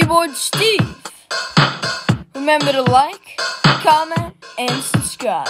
Keyboard 0.00 0.36
Steve. 0.36 0.96
Remember 2.32 2.70
to 2.70 2.82
like, 2.82 3.36
comment, 3.82 4.36
and 4.56 4.80
subscribe. 4.80 5.48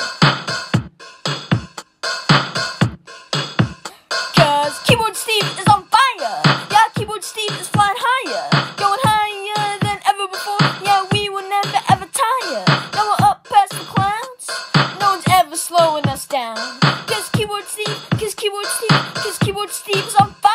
Cause 4.35 4.81
Keyboard 4.87 5.17
Steve 5.17 5.45
is 5.61 5.67
on 5.69 5.85
fire. 5.85 6.41
Yeah, 6.71 6.89
Keyboard 6.95 7.25
Steve 7.25 7.61
is 7.61 7.69
flying 7.69 7.93
higher. 7.99 8.49
Going 8.79 9.01
higher 9.03 9.79
than 9.81 9.99
ever 10.09 10.27
before. 10.29 10.65
Yeah, 10.83 11.05
we 11.13 11.29
will 11.29 11.47
never 11.47 11.81
ever 11.91 12.07
tire. 12.07 12.65
Now 12.95 13.05
we're 13.05 13.27
up 13.29 13.47
past 13.51 13.73
the 13.73 13.85
clouds. 13.85 14.49
No 14.99 15.11
one's 15.11 15.25
ever 15.31 15.57
slowing 15.57 16.07
us 16.07 16.27
down. 16.27 16.57
Cause 17.07 17.29
Keyboard 17.35 17.65
Steve, 17.65 18.01
cause 18.13 18.35
Keyboard 18.35 18.65
Steve, 18.65 18.99
cause 19.15 19.37
Keyboard 19.37 19.69
Steve 19.69 20.07
is 20.07 20.15
on 20.15 20.33
fire. 20.41 20.48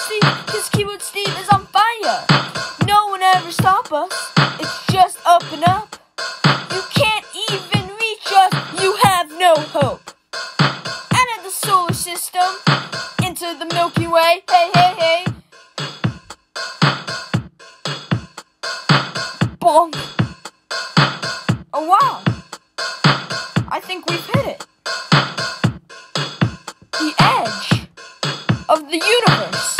Steve, 0.00 0.22
cause 0.46 0.68
Keyboard 0.70 1.02
Steve 1.02 1.34
is 1.38 1.48
on 1.50 1.66
fire. 1.66 2.24
No 2.86 3.08
one 3.08 3.22
ever 3.22 3.52
stop 3.52 3.92
us, 3.92 4.32
it's 4.58 4.86
just 4.86 5.18
up 5.26 5.42
and 5.52 5.64
up. 5.64 5.96
You 6.72 6.82
can't 6.94 7.26
even 7.50 7.88
reach 7.98 8.32
us, 8.34 8.82
you 8.82 8.96
have 9.02 9.30
no 9.38 9.54
hope. 9.56 10.10
Out 10.32 11.28
of 11.36 11.44
the 11.44 11.50
solar 11.50 11.92
system, 11.92 12.50
into 13.24 13.54
the 13.58 13.66
Milky 13.74 14.06
Way, 14.06 14.42
hey, 14.50 14.70
hey, 14.74 14.94
hey. 14.98 15.24
Bonk. 19.60 19.94
Oh 21.72 21.86
wow. 21.86 22.22
I 23.68 23.80
think 23.80 24.08
we've 24.08 24.26
hit 24.26 24.46
it. 24.46 24.66
The 26.92 27.14
edge 27.18 27.88
of 28.68 28.88
the 28.90 28.96
universe. 28.96 29.79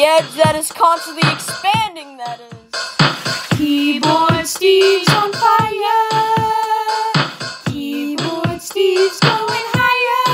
The 0.00 0.06
edge 0.06 0.32
that 0.42 0.56
is 0.56 0.72
constantly 0.72 1.30
expanding, 1.30 2.16
that 2.16 2.40
is. 2.40 3.58
Keyboard 3.58 4.46
Steve's 4.46 5.06
on 5.12 5.30
fire. 5.30 6.16
Keyboard 7.66 8.62
Steve's 8.62 9.20
going 9.20 9.66
higher. 9.76 10.24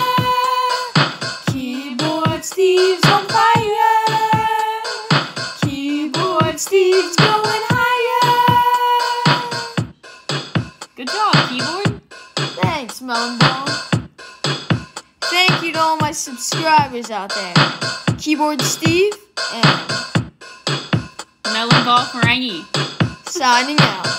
Keyboard 1.50 2.44
Steve's 2.44 3.04
on 3.06 3.26
fire. 3.26 4.06
Keyboard 5.62 6.60
Steve's 6.60 7.16
going 7.16 7.64
higher. 7.74 8.38
Good 10.94 11.08
job, 11.08 11.34
keyboard. 11.50 12.00
Thanks, 12.62 13.02
Melon. 13.02 13.40
Thank 15.22 15.60
you 15.64 15.72
to 15.72 15.80
all 15.80 15.96
my 15.96 16.12
subscribers 16.12 17.10
out 17.10 17.34
there. 17.34 17.54
Keyboard 18.16 18.62
Steve 18.62 19.25
Melon 21.52 21.84
ball 21.84 22.04
Ferengi. 22.06 22.64
signing 23.28 23.76
out. 23.80 24.15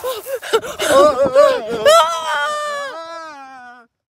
oh, 0.04 0.22
oh, 0.54 1.32
oh, 1.34 1.84
oh. 1.86 2.19